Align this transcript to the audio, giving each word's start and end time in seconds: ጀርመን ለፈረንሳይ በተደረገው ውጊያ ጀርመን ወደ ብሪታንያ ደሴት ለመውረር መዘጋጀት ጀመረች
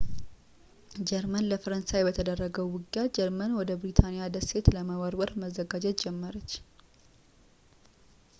ጀርመን 1.09 1.45
ለፈረንሳይ 1.51 2.05
በተደረገው 2.07 2.71
ውጊያ 2.75 3.03
ጀርመን 3.17 3.51
ወደ 3.59 3.71
ብሪታንያ 3.83 4.31
ደሴት 4.37 4.67
ለመውረር 4.77 5.33
መዘጋጀት 5.43 5.99
ጀመረች 6.05 6.51